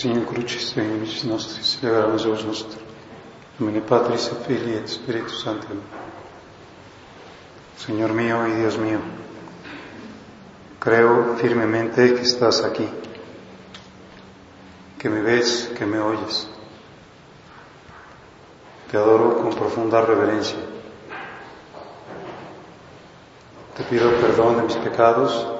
[0.00, 2.80] Signor Crucis Dominicis nostris, legamus vos nostri,
[3.58, 5.76] nomine Patris et Filii et Spiritus Sancti.
[7.76, 8.98] Señor mío y Dios mío,
[10.78, 12.88] creo firmemente que estás aquí,
[14.98, 16.48] que me ves, que me oyes.
[18.90, 20.56] Te adoro con profunda reverencia.
[23.76, 25.59] Te pido perdón de mis pecados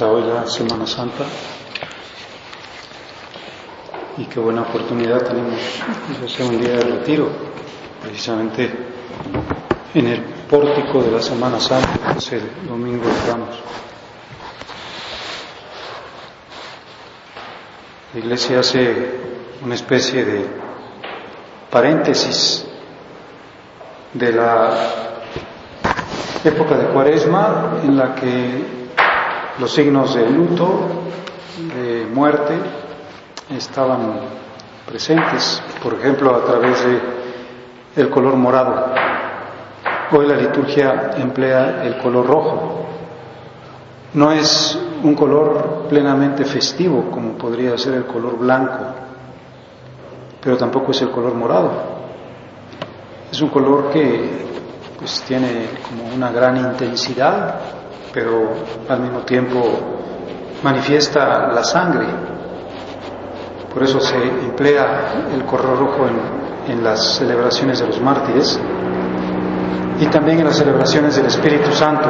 [0.00, 1.24] Hoy la Semana Santa
[4.16, 5.58] y qué buena oportunidad tenemos
[6.20, 7.28] de hacer un día de retiro,
[8.00, 8.70] precisamente
[9.94, 13.60] en el pórtico de la Semana Santa, que es el Domingo de Ramos.
[18.14, 19.20] La Iglesia hace
[19.64, 20.46] una especie de
[21.72, 22.68] paréntesis
[24.14, 24.76] de la
[26.44, 28.77] época de Cuaresma en la que
[29.58, 30.80] los signos de luto,
[31.74, 32.54] de muerte,
[33.50, 34.20] estaban
[34.86, 37.00] presentes, por ejemplo, a través de
[37.96, 38.94] el color morado.
[40.12, 42.86] Hoy la liturgia emplea el color rojo.
[44.14, 48.84] No es un color plenamente festivo como podría ser el color blanco,
[50.40, 51.70] pero tampoco es el color morado.
[53.30, 54.46] Es un color que
[54.98, 57.60] pues tiene como una gran intensidad,
[58.12, 58.50] pero
[58.88, 59.62] al mismo tiempo
[60.62, 62.06] manifiesta la sangre.
[63.72, 68.58] Por eso se emplea el color rojo en, en, las celebraciones de los mártires
[70.00, 72.08] y también en las celebraciones del Espíritu Santo,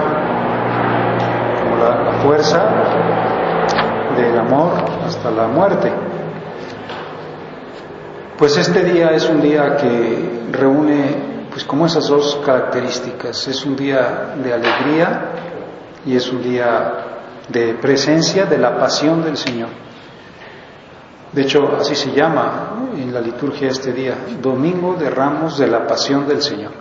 [1.62, 2.64] como la, la fuerza
[4.16, 4.72] del amor
[5.04, 5.92] hasta la muerte.
[8.38, 13.74] Pues este día es un día que reúne pues como esas dos características, es un
[13.74, 15.47] día de alegría
[16.06, 17.08] y es un día
[17.48, 19.68] de presencia de la pasión del Señor.
[21.32, 25.86] De hecho, así se llama en la liturgia este día, Domingo de Ramos de la
[25.86, 26.72] Pasión del Señor.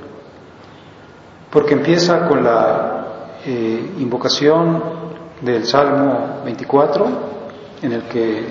[1.52, 4.82] Porque empieza con la eh, invocación
[5.42, 7.08] del Salmo 24,
[7.82, 8.46] en el que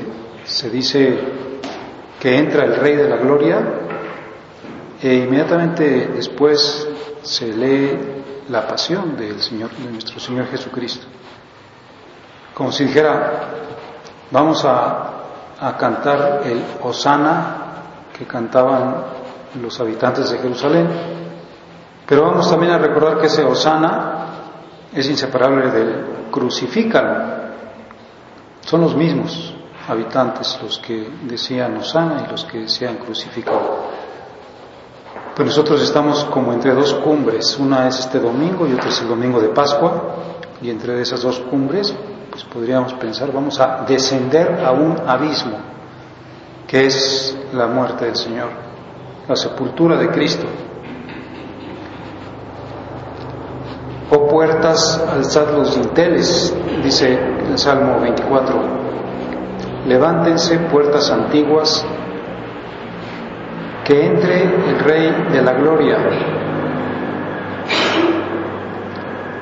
[0.45, 1.19] se dice
[2.21, 3.59] que entra el Rey de la Gloria,
[5.03, 6.89] e inmediatamente después
[7.23, 8.16] se lee
[8.49, 11.07] la pasión del Señor, de nuestro Señor Jesucristo.
[12.55, 13.51] Como si dijera,
[14.31, 15.13] vamos a,
[15.61, 17.57] a cantar el Osana
[18.17, 19.05] que cantaban
[19.61, 20.89] los habitantes de Jerusalén,
[22.07, 24.27] pero vamos también a recordar que ese Osana
[24.93, 27.37] es inseparable del crucifícalo.
[28.61, 29.55] Son los mismos
[29.89, 33.86] habitantes los que decían Osana y los que decían crucifícalo.
[35.37, 39.09] Pues nosotros estamos como entre dos cumbres, una es este domingo y otra es el
[39.09, 40.15] domingo de Pascua,
[40.63, 41.95] y entre esas dos cumbres,
[42.31, 45.59] pues podríamos pensar, vamos a descender a un abismo,
[46.67, 48.49] que es la muerte del Señor,
[49.29, 50.47] la sepultura de Cristo.
[54.11, 58.59] Oh puertas, alzad los dinteles, dice el Salmo 24.
[59.87, 61.85] Levántense puertas antiguas,
[63.87, 65.97] que entre el Rey de la Gloria.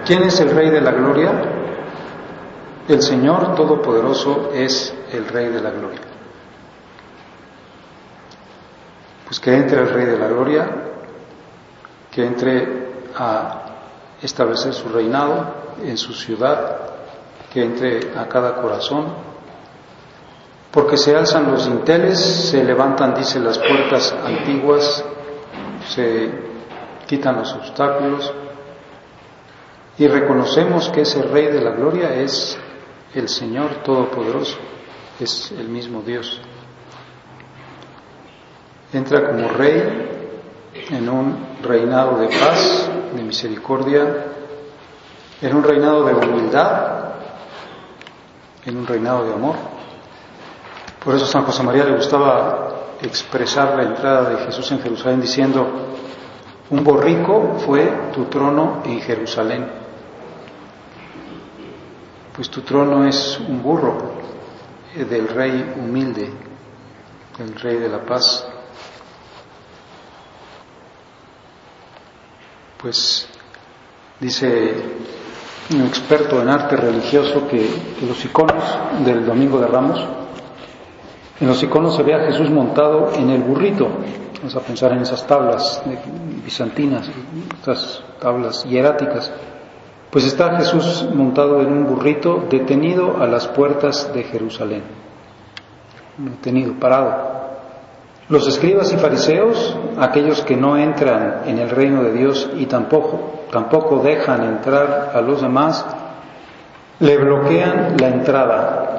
[0.04, 1.32] ¿Quién es el Rey de la Gloria?
[2.86, 6.00] El Señor Todopoderoso es el Rey de la Gloria.
[9.24, 10.68] Pues que entre el Rey de la Gloria,
[12.10, 12.84] que entre
[13.16, 13.62] a
[14.20, 16.80] establecer su reinado en su ciudad,
[17.50, 19.06] que entre a cada corazón,
[20.74, 25.04] porque se alzan los dinteles, se levantan, dice, las puertas antiguas,
[25.88, 26.32] se
[27.06, 28.34] quitan los obstáculos
[29.96, 32.58] y reconocemos que ese Rey de la Gloria es
[33.14, 34.58] el Señor Todopoderoso,
[35.20, 36.40] es el mismo Dios.
[38.92, 40.32] Entra como Rey
[40.90, 44.26] en un reinado de paz, de misericordia,
[45.40, 47.12] en un reinado de humildad,
[48.66, 49.73] en un reinado de amor.
[51.04, 55.20] Por eso a San José María le gustaba expresar la entrada de Jesús en Jerusalén
[55.20, 55.68] diciendo,
[56.70, 59.70] un borrico fue tu trono en Jerusalén.
[62.34, 64.14] Pues tu trono es un burro
[64.96, 66.30] eh, del rey humilde,
[67.38, 68.46] del rey de la paz.
[72.80, 73.28] Pues
[74.18, 74.74] dice
[75.70, 78.64] un experto en arte religioso que, los iconos
[79.04, 80.23] del Domingo de Ramos,
[81.40, 83.88] en los iconos se ve a Jesús montado en el burrito.
[84.38, 85.82] Vamos a pensar en esas tablas
[86.44, 87.10] bizantinas,
[87.58, 89.32] estas tablas hieráticas.
[90.10, 94.82] Pues está Jesús montado en un burrito detenido a las puertas de Jerusalén.
[96.18, 97.34] Detenido, parado.
[98.28, 103.40] Los escribas y fariseos, aquellos que no entran en el reino de Dios y tampoco,
[103.50, 105.84] tampoco dejan entrar a los demás,
[107.00, 108.93] le bloquean la entrada.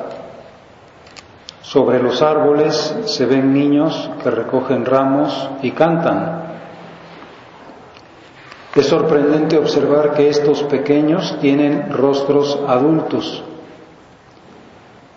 [1.65, 6.43] Sobre los árboles se ven niños que recogen ramos y cantan.
[8.75, 13.43] Es sorprendente observar que estos pequeños tienen rostros adultos.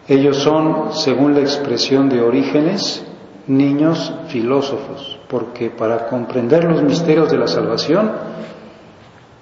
[0.09, 3.05] Ellos son, según la expresión de Orígenes,
[3.47, 8.11] niños filósofos, porque para comprender los misterios de la salvación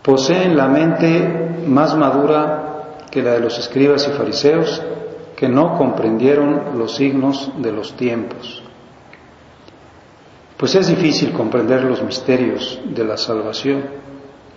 [0.02, 4.82] poseen la mente más madura que la de los escribas y fariseos
[5.36, 8.62] que no comprendieron los signos de los tiempos.
[10.56, 13.84] Pues es difícil comprender los misterios de la salvación.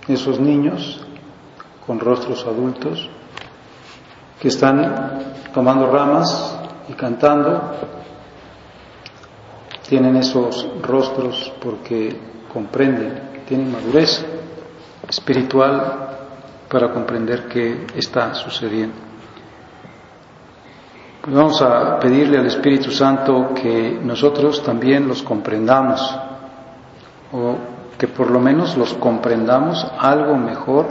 [0.07, 1.05] Esos niños
[1.85, 3.09] con rostros adultos
[4.41, 7.61] que están tomando ramas y cantando
[9.89, 12.15] tienen esos rostros porque
[12.53, 14.25] comprenden, tienen madurez
[15.09, 16.07] espiritual
[16.69, 19.08] para comprender qué está sucediendo.
[21.27, 26.17] Vamos a pedirle al Espíritu Santo que nosotros también los comprendamos
[27.33, 27.55] o
[27.97, 30.85] que por lo menos los comprendamos algo mejor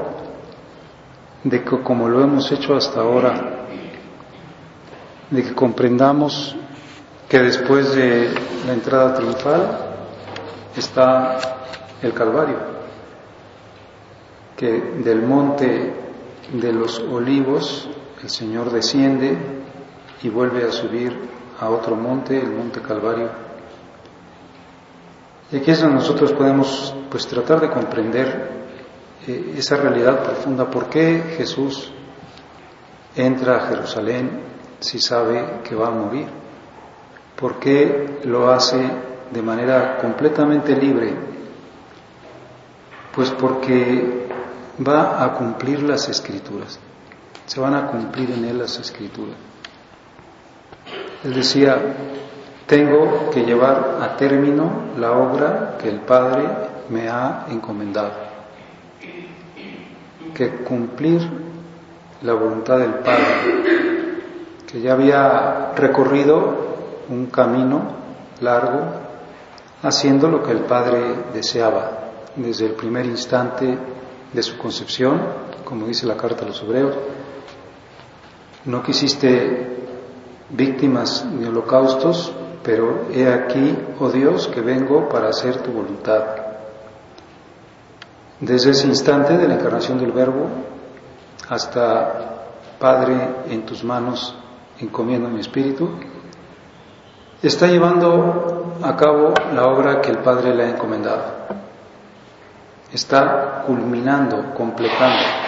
[1.43, 3.65] de que como lo hemos hecho hasta ahora,
[5.31, 6.55] de que comprendamos
[7.27, 8.29] que después de
[8.67, 9.79] la entrada triunfal
[10.77, 11.39] está
[12.03, 12.59] el Calvario,
[14.55, 15.95] que del monte
[16.53, 17.89] de los olivos
[18.23, 19.58] el Señor desciende
[20.23, 21.17] y vuelve a subir
[21.61, 23.31] a otro monte, el monte Calvario.
[25.51, 28.51] Y aquí es donde nosotros podemos pues tratar de comprender
[29.27, 31.93] eh, esa realidad profunda, por qué Jesús
[33.17, 34.41] entra a Jerusalén
[34.81, 36.29] si sabe que va a morir.
[37.37, 38.91] ¿Por qué lo hace
[39.31, 41.15] de manera completamente libre?
[43.15, 44.27] Pues porque
[44.87, 46.79] va a cumplir las escrituras.
[47.47, 49.37] Se van a cumplir en él las escrituras.
[51.25, 51.77] Él decía,
[52.67, 56.45] tengo que llevar a término la obra que el Padre
[56.91, 58.13] me ha encomendado.
[60.35, 61.21] Que cumplir
[62.23, 63.25] la voluntad del Padre,
[64.71, 66.69] que ya había recorrido
[67.09, 67.83] un camino
[68.41, 68.81] largo
[69.83, 71.01] haciendo lo que el Padre
[71.33, 71.91] deseaba
[72.37, 73.79] desde el primer instante
[74.33, 75.21] de su concepción,
[75.65, 76.95] como dice la carta a los hebreos.
[78.65, 79.78] No quisiste
[80.51, 86.23] víctimas ni holocaustos, pero he aquí, oh Dios, que vengo para hacer tu voluntad.
[88.41, 90.47] Desde ese instante de la encarnación del Verbo
[91.49, 92.37] hasta
[92.79, 93.17] Padre,
[93.49, 94.35] en tus manos
[94.79, 95.91] encomiendo mi espíritu,
[97.43, 101.25] está llevando a cabo la obra que el Padre le ha encomendado.
[102.93, 105.48] Está culminando, completando.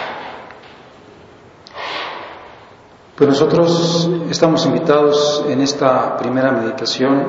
[3.15, 7.27] Pues nosotros estamos invitados en esta primera meditación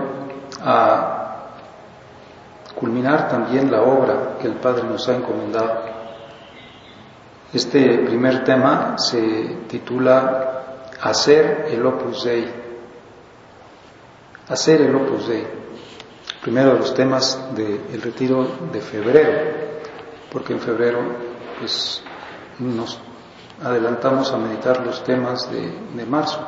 [0.62, 1.49] a
[2.75, 5.83] culminar también la obra que el Padre nos ha encomendado.
[7.53, 12.62] Este primer tema se titula Hacer el Opus Dei
[14.49, 15.47] hacer el Opus Dei,
[16.43, 19.31] primero de los temas del retiro de febrero,
[20.31, 21.01] porque en febrero
[21.59, 22.03] pues
[22.59, 22.99] nos
[23.62, 26.40] adelantamos a meditar los temas de, marzo.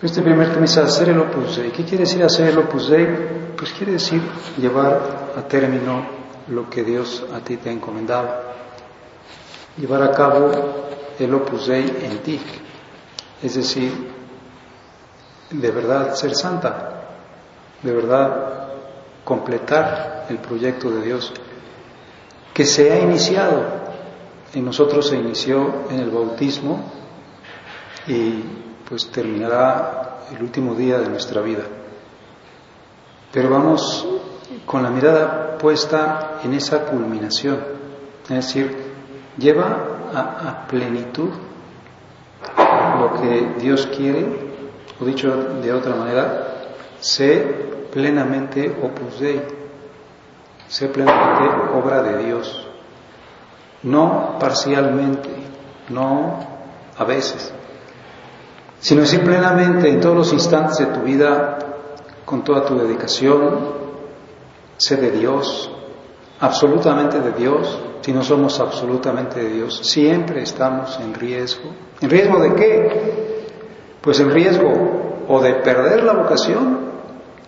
[0.00, 1.70] Este primer tema es hacer el Opus Dei.
[1.70, 3.54] ¿Qué quiere decir hacer el Opus Dei?
[3.56, 4.20] Pues quiere decir
[4.58, 6.04] llevar a término
[6.48, 8.28] lo que Dios a ti te ha encomendado,
[9.76, 10.50] llevar a cabo
[11.18, 12.40] el Opus Dei en ti,
[13.42, 13.92] es decir,
[15.50, 17.04] de verdad ser santa,
[17.82, 18.68] de verdad
[19.24, 21.32] completar el proyecto de Dios
[22.52, 23.81] que se ha iniciado.
[24.54, 26.84] En nosotros se inició en el bautismo
[28.06, 28.42] y
[28.88, 31.64] pues terminará el último día de nuestra vida.
[33.32, 34.06] pero vamos
[34.66, 37.58] con la mirada puesta en esa culminación,
[38.24, 38.76] es decir,
[39.38, 41.30] lleva a, plenitud
[43.00, 44.26] lo que Dios quiere,
[45.00, 49.40] o dicho de otra manera, sé plenamente opus Dei,
[50.68, 51.44] sé plenamente
[51.74, 52.68] obra de Dios,
[53.82, 55.30] no parcialmente,
[55.88, 56.38] no
[56.96, 57.52] a veces,
[58.80, 61.58] sino decir plenamente en todos los instantes de tu vida,
[62.24, 63.82] con toda tu dedicación,
[64.76, 65.70] sé de Dios,
[66.40, 71.70] absolutamente de Dios, si no somos absolutamente de Dios, siempre estamos en riesgo.
[72.00, 73.46] ¿En riesgo de qué?
[74.00, 76.90] Pues en riesgo o de perder la vocación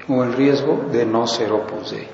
[0.09, 2.07] o en riesgo de no ser opus Dei.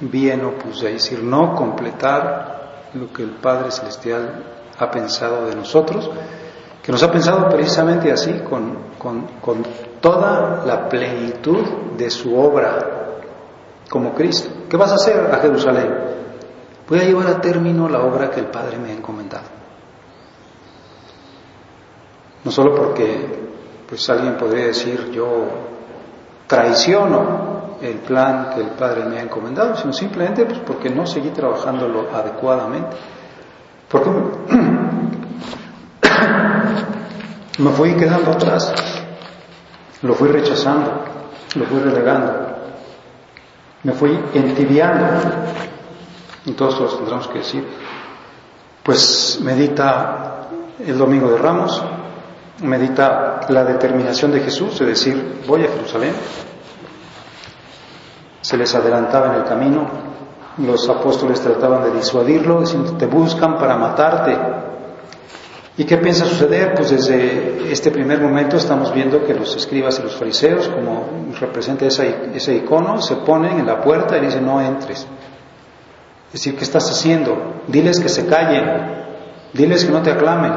[0.00, 2.59] Bien opus Dei, es decir, no completar
[2.94, 4.44] lo que el Padre Celestial
[4.78, 6.10] ha pensado de nosotros,
[6.82, 9.62] que nos ha pensado precisamente así, con, con, con
[10.00, 11.64] toda la plenitud
[11.96, 13.18] de su obra
[13.88, 14.50] como Cristo.
[14.68, 16.10] ¿Qué vas a hacer a Jerusalén?
[16.90, 19.44] voy a llevar a término la obra que el Padre me ha encomendado.
[22.42, 23.38] No solo porque
[23.88, 25.46] pues alguien podría decir yo
[26.48, 31.30] traiciono el plan que el Padre me ha encomendado, sino simplemente pues, porque no seguí
[31.30, 32.96] trabajándolo adecuadamente.
[33.88, 34.10] Porque
[37.58, 38.72] me fui quedando atrás,
[40.02, 41.04] lo fui rechazando,
[41.56, 42.32] lo fui relegando,
[43.82, 45.06] me fui entibiando
[46.44, 47.66] y todos tendremos que decir,
[48.82, 51.82] pues medita el domingo de Ramos,
[52.62, 56.14] medita la determinación de Jesús de decir, voy a Jerusalén.
[58.50, 59.86] Se les adelantaba en el camino,
[60.58, 64.36] los apóstoles trataban de disuadirlo, diciendo, te buscan para matarte.
[65.76, 66.74] ¿Y qué piensa suceder?
[66.74, 71.04] Pues desde este primer momento estamos viendo que los escribas y los fariseos, como
[71.38, 75.06] representa ese, ese icono, se ponen en la puerta y dicen, no entres.
[76.26, 77.62] Es decir, ¿qué estás haciendo?
[77.68, 78.64] Diles que se callen,
[79.52, 80.54] diles que no te aclamen.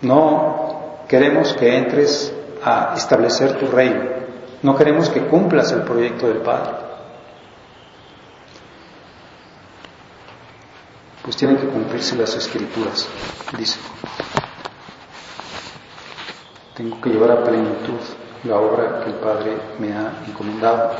[0.00, 2.34] No queremos que entres
[2.64, 4.21] a establecer tu reino,
[4.62, 6.70] no queremos que cumplas el proyecto del Padre.
[11.22, 13.08] Pues tienen que cumplirse las escrituras,
[13.56, 13.78] dice.
[16.74, 17.98] Tengo que llevar a plenitud
[18.44, 20.92] la obra que el Padre me ha encomendado.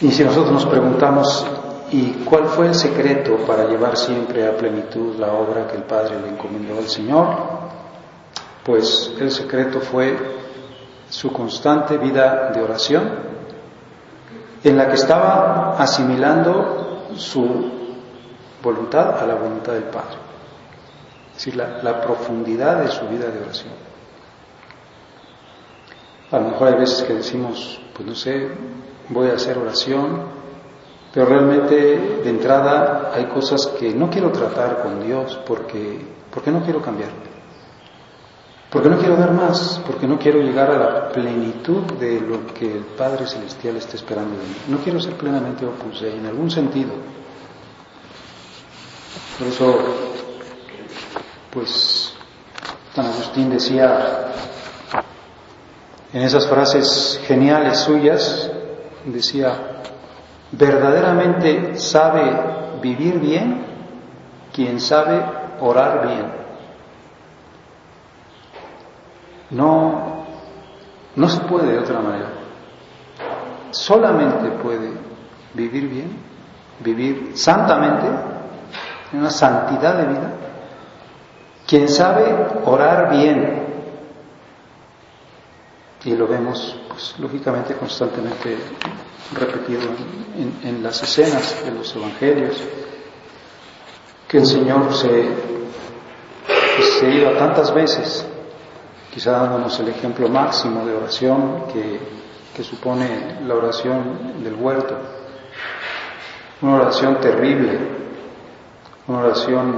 [0.00, 1.46] Y si nosotros nos preguntamos,
[1.90, 6.20] ¿y cuál fue el secreto para llevar siempre a plenitud la obra que el Padre
[6.20, 7.26] le encomendó al Señor?
[8.62, 10.35] Pues el secreto fue
[11.16, 13.08] su constante vida de oración,
[14.62, 17.72] en la que estaba asimilando su
[18.62, 20.18] voluntad a la voluntad del Padre.
[21.30, 23.72] Es decir, la, la profundidad de su vida de oración.
[26.32, 28.50] A lo mejor hay veces que decimos, pues no sé,
[29.08, 30.20] voy a hacer oración,
[31.14, 31.74] pero realmente
[32.24, 35.98] de entrada hay cosas que no quiero tratar con Dios porque,
[36.30, 37.08] porque no quiero cambiar,
[38.70, 42.76] porque no quiero dar más, porque no quiero llegar a la plenitud de lo que
[42.76, 44.56] el Padre Celestial está esperando de mí.
[44.68, 46.90] No quiero ser plenamente opus en algún sentido.
[49.38, 49.78] Por eso,
[51.52, 52.12] pues,
[52.94, 54.32] San Agustín decía
[56.12, 58.50] en esas frases geniales suyas,
[59.04, 59.82] decía,
[60.52, 62.22] verdaderamente sabe
[62.80, 63.64] vivir bien
[64.52, 65.22] quien sabe
[65.60, 66.45] orar bien.
[69.50, 70.24] No,
[71.14, 72.28] no se puede de otra manera.
[73.70, 74.92] Solamente puede
[75.54, 76.18] vivir bien,
[76.80, 78.06] vivir santamente,
[79.12, 80.32] en una santidad de vida,
[81.66, 82.34] quien sabe
[82.64, 83.66] orar bien.
[86.04, 88.56] Y lo vemos pues, lógicamente constantemente
[89.34, 89.82] repetido
[90.62, 92.56] en, las escenas de los evangelios,
[94.28, 95.28] que el Señor se,
[97.00, 98.24] se iba tantas veces,
[99.16, 101.98] quizá dándonos el ejemplo máximo de oración que,
[102.54, 104.94] que supone la oración del huerto,
[106.60, 107.78] una oración terrible,
[109.06, 109.74] una oración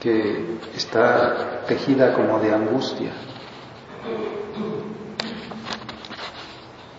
[0.00, 3.12] que está tejida como de angustia,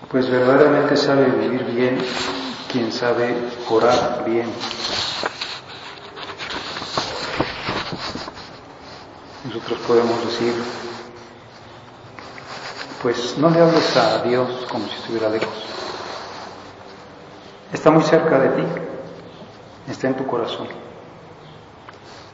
[0.08, 1.98] pues verdaderamente sabe vivir bien
[2.72, 3.36] quien sabe
[3.72, 4.52] orar bien.
[9.46, 10.54] Nosotros podemos decir,
[13.02, 15.66] pues no le hables a Dios como si estuviera lejos.
[17.74, 18.64] Está muy cerca de ti,
[19.90, 20.68] está en tu corazón.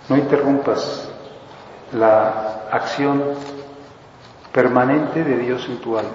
[0.09, 1.07] No interrumpas
[1.93, 3.24] la acción
[4.51, 6.09] permanente de Dios en tu alma.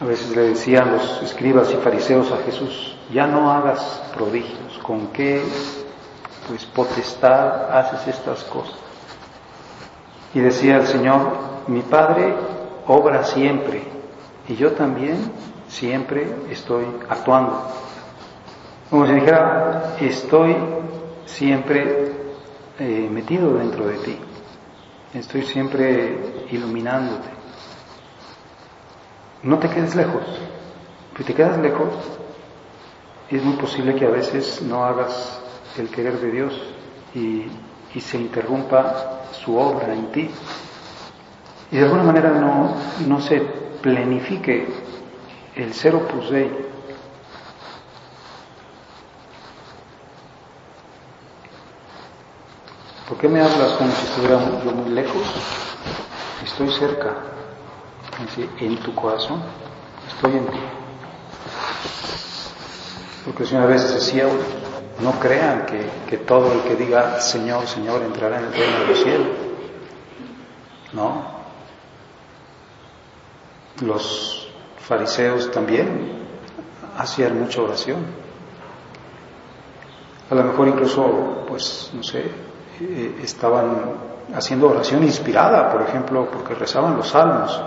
[0.00, 5.06] A veces le decían los escribas y fariseos a Jesús, ya no hagas prodigios, ¿con
[5.08, 5.40] qué
[6.48, 8.74] pues potestad haces estas cosas?
[10.34, 12.34] Y decía el Señor, mi Padre
[12.86, 13.82] obra siempre
[14.48, 15.16] y yo también
[15.68, 17.62] siempre estoy actuando.
[18.90, 20.56] Como si dijera, estoy
[21.24, 22.12] siempre
[22.78, 24.18] eh, metido dentro de ti,
[25.14, 27.28] estoy siempre iluminándote.
[29.42, 30.22] No te quedes lejos.
[31.16, 31.88] Si te quedas lejos,
[33.30, 35.40] es muy posible que a veces no hagas
[35.78, 36.60] el querer de Dios
[37.14, 37.46] y,
[37.94, 40.30] y se interrumpa su obra en ti.
[41.72, 42.76] Y de alguna manera no,
[43.08, 43.40] no se
[43.80, 44.68] plenifique
[45.56, 46.26] el ser opus.
[53.08, 55.22] ¿Por qué me hablas como si estuviera yo muy lejos?
[56.44, 57.14] Estoy cerca,
[58.60, 59.42] en tu corazón,
[60.08, 60.60] estoy en ti.
[63.24, 64.26] Porque si una vez decía,
[65.00, 68.86] no crean que, que todo el que diga Señor, Señor entrará en el reino de
[68.88, 69.28] los cielos.
[70.92, 71.41] No.
[73.80, 74.48] Los
[74.78, 76.22] fariseos también
[76.96, 78.04] hacían mucha oración.
[80.30, 82.30] A lo mejor incluso, pues, no sé,
[82.80, 87.60] eh, estaban haciendo oración inspirada, por ejemplo, porque rezaban los salmos.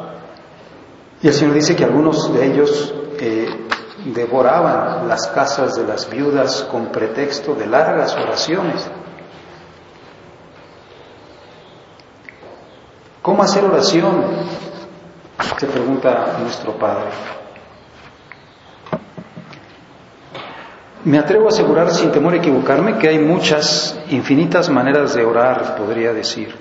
[1.22, 3.48] Y el Señor dice que algunos de ellos eh,
[4.06, 8.90] devoraban las casas de las viudas con pretexto de largas oraciones.
[13.22, 14.24] ¿Cómo hacer oración?
[15.58, 17.10] Se pregunta nuestro Padre.
[21.06, 25.76] Me atrevo a asegurar sin temor a equivocarme que hay muchas, infinitas maneras de orar,
[25.78, 26.56] podría decir.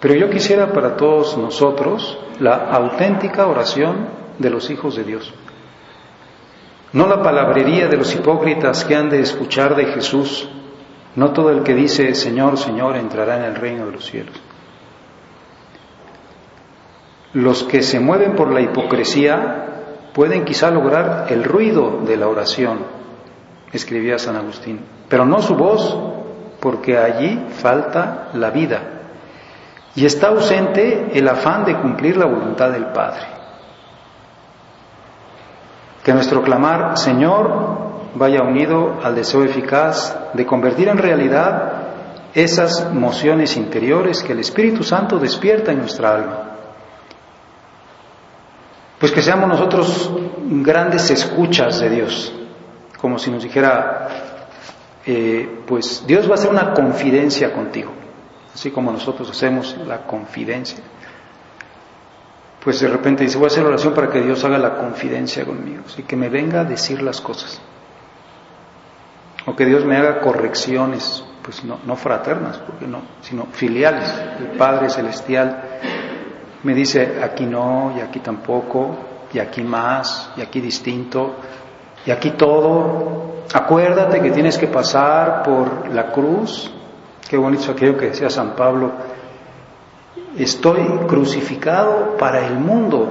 [0.00, 5.32] Pero yo quisiera para todos nosotros la auténtica oración de los hijos de Dios.
[6.92, 10.48] No la palabrería de los hipócritas que han de escuchar de Jesús.
[11.14, 14.34] No todo el que dice Señor, Señor entrará en el reino de los cielos.
[17.34, 19.62] Los que se mueven por la hipocresía
[20.12, 22.80] pueden quizá lograr el ruido de la oración,
[23.72, 25.98] escribía San Agustín, pero no su voz,
[26.60, 28.80] porque allí falta la vida
[29.94, 33.26] y está ausente el afán de cumplir la voluntad del Padre.
[36.04, 41.72] Que nuestro clamar, Señor, vaya unido al deseo eficaz de convertir en realidad
[42.34, 46.51] esas mociones interiores que el Espíritu Santo despierta en nuestra alma
[49.02, 50.12] pues que seamos nosotros
[50.62, 52.32] grandes escuchas de Dios,
[53.00, 54.06] como si nos dijera,
[55.04, 57.90] eh, pues Dios va a hacer una confidencia contigo,
[58.54, 60.78] así como nosotros hacemos la confidencia.
[62.62, 65.82] Pues de repente dice, voy a hacer oración para que Dios haga la confidencia conmigo,
[65.98, 67.60] y que me venga a decir las cosas.
[69.46, 74.14] O que Dios me haga correcciones, pues no, no fraternas, porque no, sino filiales.
[74.38, 75.71] El Padre Celestial
[76.62, 78.96] me dice aquí no y aquí tampoco
[79.32, 81.34] y aquí más y aquí distinto
[82.06, 83.32] y aquí todo.
[83.52, 86.70] Acuérdate que tienes que pasar por la cruz.
[87.28, 88.92] Qué bonito aquello que decía San Pablo.
[90.36, 93.08] Estoy crucificado para el mundo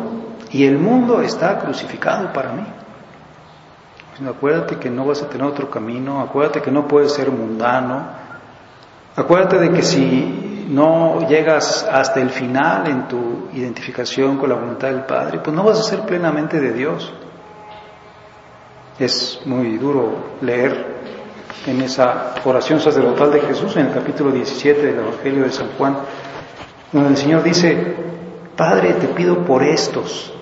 [0.52, 2.66] y el mundo está crucificado para mí.
[4.18, 8.08] Pues acuérdate que no vas a tener otro camino, acuérdate que no puedes ser mundano,
[9.16, 14.88] acuérdate de que si no llegas hasta el final en tu identificación con la voluntad
[14.88, 17.12] del Padre, pues no vas a ser plenamente de Dios.
[18.98, 21.02] Es muy duro leer
[21.66, 25.98] en esa oración sacerdotal de Jesús, en el capítulo 17 del Evangelio de San Juan,
[26.94, 27.94] donde el Señor dice,
[28.56, 30.34] Padre, te pido por estos,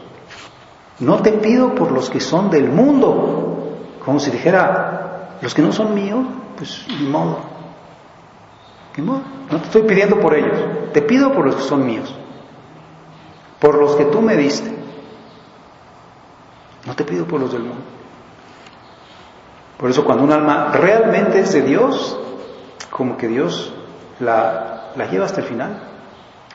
[1.00, 5.72] no te pido por los que son del mundo, como si dijera, los que no
[5.72, 6.24] son míos,
[6.56, 7.40] pues ni modo,
[9.02, 10.58] no te estoy pidiendo por ellos,
[10.94, 12.14] te pido por los que son míos,
[13.60, 14.78] por los que tú me diste.
[16.86, 17.84] No te pido por los del mundo.
[19.78, 22.18] Por eso cuando un alma realmente es de Dios,
[22.90, 23.74] como que Dios
[24.20, 25.84] la, la lleva hasta el final.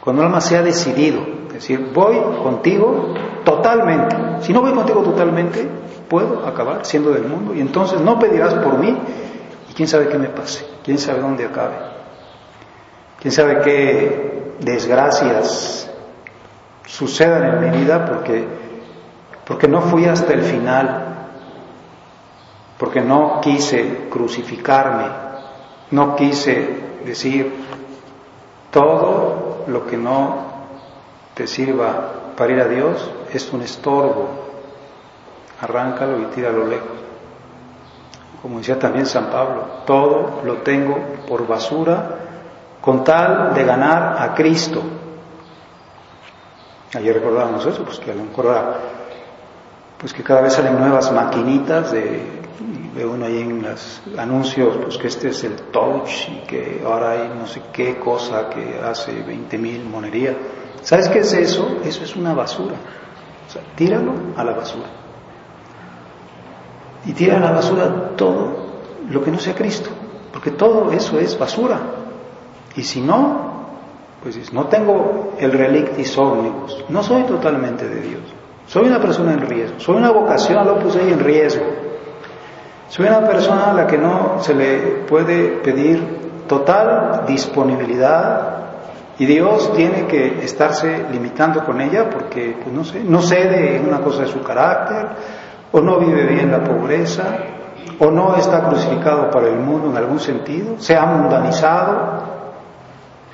[0.00, 1.20] Cuando un alma se ha decidido,
[1.52, 4.16] decir, voy contigo totalmente.
[4.40, 5.66] Si no voy contigo totalmente,
[6.08, 8.96] puedo acabar siendo del mundo y entonces no pedirás por mí
[9.70, 11.76] y quién sabe qué me pase, quién sabe dónde acabe.
[13.24, 15.90] Quién sabe qué desgracias
[16.84, 18.44] sucedan en mi vida porque,
[19.46, 21.30] porque no fui hasta el final,
[22.76, 25.06] porque no quise crucificarme,
[25.90, 26.68] no quise
[27.06, 27.50] decir
[28.70, 30.36] todo lo que no
[31.32, 34.28] te sirva para ir a Dios es un estorbo.
[35.62, 36.98] Arráncalo y tíralo lejos.
[38.42, 42.20] Como decía también San Pablo, todo lo tengo por basura
[42.84, 44.82] con tal de ganar a Cristo.
[46.94, 48.54] Ayer recordábamos eso, pues que a lo mejor
[49.96, 52.42] pues que cada vez salen nuevas maquinitas de
[52.94, 57.12] veo uno ahí en los anuncios pues que este es el touch y que ahora
[57.12, 60.36] hay no sé qué cosa que hace 20 mil monerías.
[60.82, 61.78] ¿Sabes qué es eso?
[61.82, 62.74] Eso es una basura.
[63.48, 64.88] O sea, tíralo a la basura.
[67.06, 69.88] Y tira a la basura todo lo que no sea Cristo,
[70.30, 71.93] porque todo eso es basura.
[72.76, 73.54] Y si no,
[74.22, 78.22] pues no tengo el relictis omnibus, no soy totalmente de Dios.
[78.66, 81.64] Soy una persona en riesgo, soy una vocación, lo puse ahí en riesgo.
[82.88, 88.54] Soy una persona a la que no se le puede pedir total disponibilidad
[89.18, 93.86] y Dios tiene que estarse limitando con ella porque, pues no sé, no cede en
[93.86, 95.06] una cosa de su carácter,
[95.70, 97.24] o no vive bien la pobreza,
[97.98, 102.33] o no está crucificado para el mundo en algún sentido, se ha mundanizado,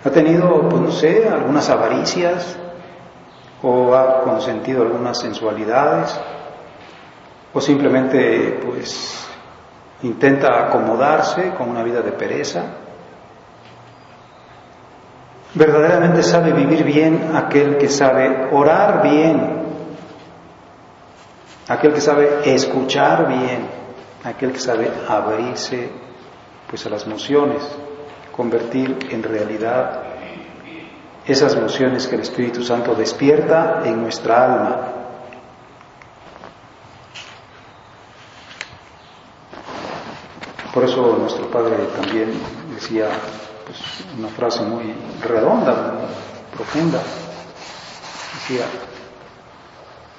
[0.04, 2.56] ha tenido, pues no sé, algunas avaricias,
[3.62, 6.18] o ha consentido algunas sensualidades,
[7.52, 9.26] o simplemente, pues,
[10.02, 12.62] intenta acomodarse con una vida de pereza.
[15.52, 19.60] Verdaderamente sabe vivir bien aquel que sabe orar bien,
[21.68, 23.68] aquel que sabe escuchar bien,
[24.24, 25.90] aquel que sabe abrirse
[26.68, 27.68] pues a las emociones,
[28.32, 30.02] convertir en realidad
[31.26, 35.00] esas emociones que el Espíritu Santo despierta en nuestra alma
[40.72, 42.32] Por eso nuestro padre también
[42.72, 43.08] decía
[43.66, 43.78] pues,
[44.16, 47.00] una frase muy redonda, muy profunda.
[48.34, 48.66] Decía,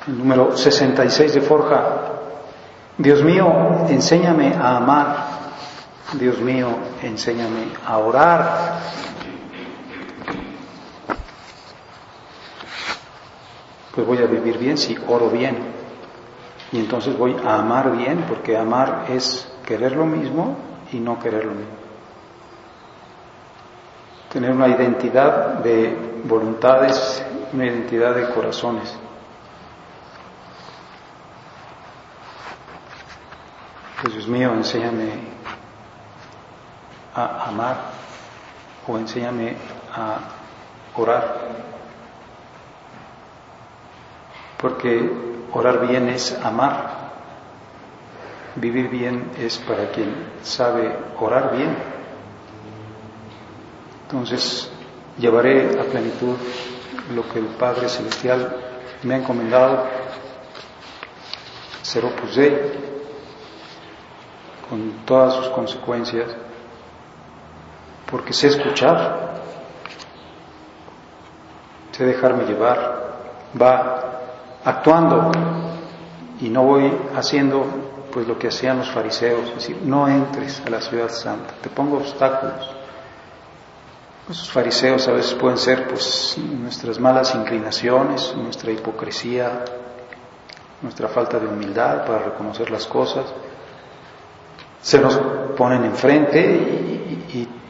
[0.07, 2.01] el número 66 de Forja,
[2.97, 3.47] Dios mío,
[3.87, 5.20] enséñame a amar,
[6.13, 6.67] Dios mío,
[7.01, 8.79] enséñame a orar.
[13.95, 15.57] Pues voy a vivir bien si oro bien.
[16.73, 20.57] Y entonces voy a amar bien, porque amar es querer lo mismo
[20.91, 21.75] y no querer lo mismo.
[24.31, 28.97] Tener una identidad de voluntades, una identidad de corazones.
[34.01, 35.40] Pues, Dios mío, enséñame
[37.15, 37.77] a amar
[38.87, 39.55] o enséñame
[39.93, 40.19] a
[40.95, 41.39] orar.
[44.57, 45.11] Porque
[45.53, 47.01] orar bien es amar.
[48.55, 51.75] Vivir bien es para quien sabe orar bien.
[54.03, 54.69] Entonces,
[55.17, 56.35] llevaré a plenitud
[57.15, 58.55] lo que el Padre Celestial
[59.03, 59.85] me ha encomendado,
[61.81, 62.57] ser opus Dei,
[64.69, 66.27] con todas sus consecuencias,
[68.11, 69.31] porque sé escuchar,
[71.91, 73.13] sé dejarme llevar,
[73.59, 74.19] va
[74.65, 75.31] actuando.
[76.41, 77.65] Y no voy haciendo
[78.11, 81.69] pues lo que hacían los fariseos, es decir, no entres a la ciudad santa, te
[81.69, 82.75] pongo obstáculos.
[84.29, 89.63] Esos fariseos a veces pueden ser pues nuestras malas inclinaciones, nuestra hipocresía,
[90.81, 93.25] nuestra falta de humildad para reconocer las cosas.
[94.81, 95.17] Se nos
[95.55, 96.90] ponen enfrente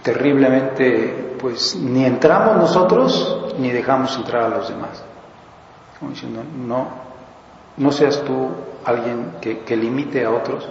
[0.04, 5.04] terriblemente pues ni entramos nosotros ni dejamos entrar a los demás.
[6.00, 6.88] Como diciendo, no,
[7.78, 8.50] no seas tú
[8.86, 10.68] alguien que, limite a otros,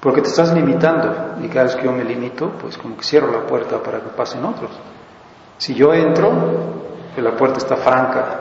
[0.00, 3.30] porque te estás limitando y cada vez que yo me limito, pues como que cierro
[3.30, 4.70] la puerta para que pasen otros.
[5.58, 6.30] Si yo entro,
[7.14, 8.40] pues la puerta está franca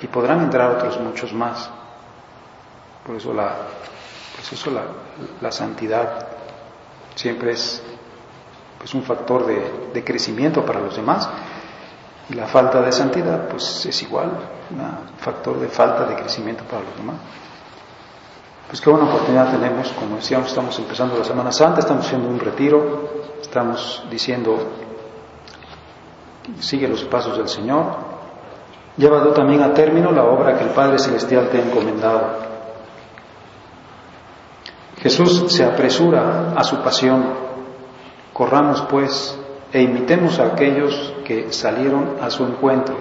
[0.00, 1.70] y podrán entrar otros muchos más.
[3.04, 3.52] Por eso la,
[4.34, 4.82] pues eso la,
[5.40, 6.26] la santidad
[7.14, 7.82] siempre es
[8.78, 11.28] pues un factor de, de, crecimiento para los demás
[12.28, 14.30] y la falta de santidad pues es igual,
[14.70, 17.16] un factor de falta de crecimiento para los demás.
[18.68, 22.40] Pues qué buena oportunidad tenemos, como decíamos, estamos empezando la Semana Santa, estamos haciendo un
[22.40, 23.10] retiro,
[23.40, 24.58] estamos diciendo,
[26.58, 27.96] sigue los pasos del Señor,
[28.96, 32.46] llevado también a término la obra que el Padre Celestial te ha encomendado.
[35.00, 37.45] Jesús se apresura a su pasión,
[38.36, 39.34] corramos pues
[39.72, 42.94] e imitemos a aquellos que salieron a su encuentro.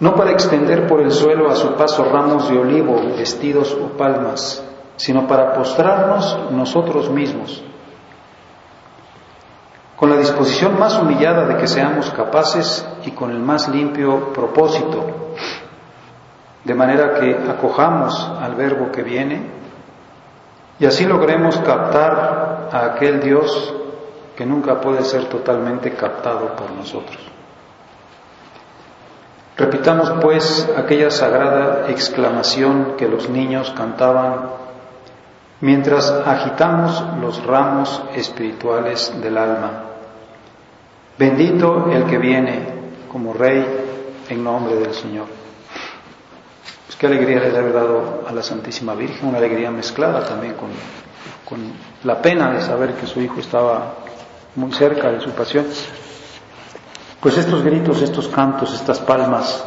[0.00, 4.64] No para extender por el suelo a su paso ramos de olivo, vestidos o palmas,
[4.96, 7.62] sino para postrarnos nosotros mismos.
[9.94, 15.06] Con la disposición más humillada de que seamos capaces y con el más limpio propósito,
[16.64, 19.62] de manera que acojamos al verbo que viene
[20.82, 23.74] y así logremos captar a aquel Dios
[24.36, 27.18] que nunca puede ser totalmente captado por nosotros.
[29.56, 34.50] Repitamos pues aquella sagrada exclamación que los niños cantaban
[35.60, 39.84] mientras agitamos los ramos espirituales del alma.
[41.18, 42.66] Bendito el que viene
[43.10, 43.64] como Rey
[44.30, 45.26] en nombre del Señor.
[46.86, 50.70] Pues qué alegría le haber dado a la Santísima Virgen, una alegría mezclada también con,
[51.52, 51.60] con
[52.04, 53.96] la pena de saber que su hijo estaba
[54.56, 55.66] muy cerca de su pasión.
[57.20, 59.62] Pues estos gritos, estos cantos, estas palmas,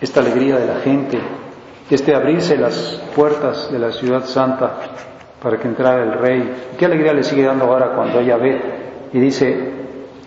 [0.00, 1.18] esta alegría de la gente,
[1.90, 2.76] este abrirse las
[3.16, 4.78] puertas de la ciudad santa
[5.42, 9.18] para que entrara el rey, qué alegría le sigue dando ahora cuando ella ve y
[9.18, 9.72] dice,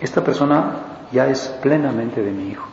[0.00, 2.68] esta persona ya es plenamente de mi hijo.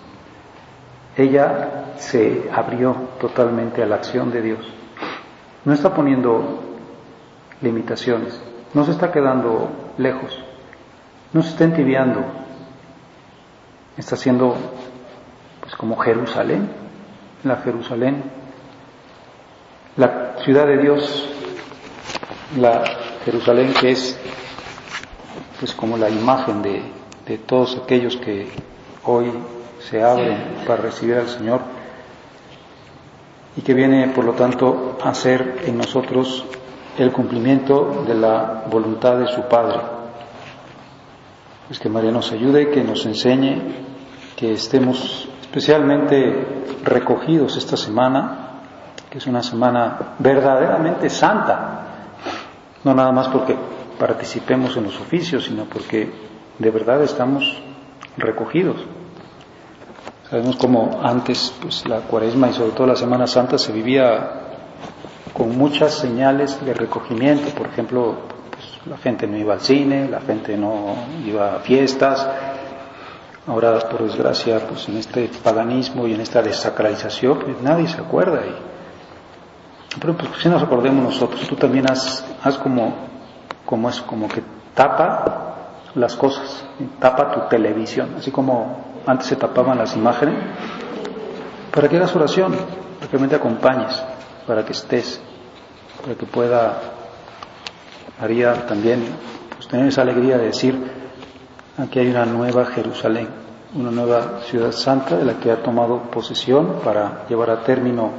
[1.15, 4.59] Ella se abrió totalmente a la acción de Dios.
[5.63, 6.70] No está poniendo
[7.61, 8.39] limitaciones,
[8.73, 10.37] no se está quedando lejos,
[11.33, 12.23] no se está entibiando,
[13.97, 14.55] está siendo
[15.61, 16.69] pues como Jerusalén,
[17.43, 18.23] la Jerusalén,
[19.97, 21.29] la ciudad de Dios,
[22.57, 22.83] la
[23.25, 24.17] Jerusalén que es
[25.59, 26.81] pues como la imagen de,
[27.27, 28.47] de todos aquellos que
[29.03, 29.31] hoy
[29.79, 31.61] se abren para recibir al Señor
[33.55, 36.45] y que viene por lo tanto a ser en nosotros
[36.97, 39.79] el cumplimiento de la voluntad de su Padre.
[41.67, 43.61] Pues que María nos ayude, que nos enseñe,
[44.35, 48.49] que estemos especialmente recogidos esta semana,
[49.09, 51.81] que es una semana verdaderamente santa,
[52.83, 53.55] no nada más porque
[53.99, 56.11] participemos en los oficios, sino porque
[56.57, 57.61] de verdad estamos
[58.17, 58.77] recogidos.
[60.29, 64.50] Sabemos como antes pues, la cuaresma y sobre todo la Semana Santa se vivía
[65.33, 67.49] con muchas señales de recogimiento.
[67.55, 68.15] Por ejemplo,
[68.49, 72.27] pues, la gente no iba al cine, la gente no iba a fiestas.
[73.47, 78.45] Ahora, por desgracia, pues en este paganismo y en esta desacralización, pues nadie se acuerda.
[78.45, 78.55] Y,
[79.99, 82.93] pero pues si nos acordemos nosotros, tú también haz, haz como,
[83.65, 84.43] como es, como que
[84.75, 85.51] tapa
[85.95, 86.63] las cosas,
[86.99, 90.35] tapa tu televisión, así como antes se tapaban las imágenes,
[91.73, 92.55] para que hagas oración,
[92.99, 94.01] para que te acompañes,
[94.47, 95.21] para que estés,
[96.01, 96.79] para que pueda,
[98.19, 99.05] haría también
[99.55, 100.75] pues, tener esa alegría de decir,
[101.77, 103.27] aquí hay una nueva Jerusalén,
[103.75, 108.11] una nueva ciudad santa de la que ha tomado posesión para llevar a término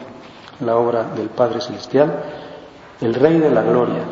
[0.61, 2.23] la obra del Padre Celestial,
[3.01, 4.05] el Rey de la Gloria,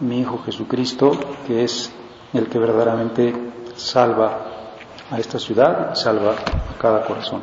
[0.00, 1.12] mi Hijo Jesucristo,
[1.46, 1.92] que es
[2.32, 3.34] el que verdaderamente
[3.76, 4.52] salva
[5.12, 7.42] a esta ciudad salva a cada corazón.